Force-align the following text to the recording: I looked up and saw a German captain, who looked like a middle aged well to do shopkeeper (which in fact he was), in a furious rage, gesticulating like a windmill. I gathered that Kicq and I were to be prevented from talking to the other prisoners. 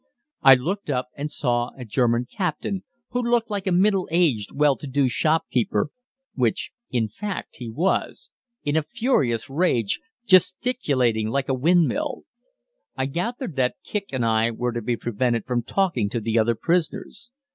I 0.41 0.55
looked 0.55 0.89
up 0.89 1.09
and 1.15 1.29
saw 1.31 1.69
a 1.77 1.85
German 1.85 2.25
captain, 2.25 2.83
who 3.09 3.21
looked 3.21 3.51
like 3.51 3.67
a 3.67 3.71
middle 3.71 4.07
aged 4.09 4.49
well 4.51 4.75
to 4.77 4.87
do 4.87 5.07
shopkeeper 5.07 5.89
(which 6.33 6.71
in 6.89 7.07
fact 7.07 7.57
he 7.57 7.69
was), 7.69 8.31
in 8.63 8.75
a 8.75 8.81
furious 8.81 9.47
rage, 9.47 9.99
gesticulating 10.25 11.27
like 11.27 11.49
a 11.49 11.53
windmill. 11.53 12.23
I 12.97 13.05
gathered 13.05 13.55
that 13.57 13.75
Kicq 13.85 14.05
and 14.11 14.25
I 14.25 14.49
were 14.49 14.71
to 14.71 14.81
be 14.81 14.97
prevented 14.97 15.45
from 15.45 15.61
talking 15.61 16.09
to 16.09 16.19
the 16.19 16.39
other 16.39 16.55
prisoners. 16.55 17.29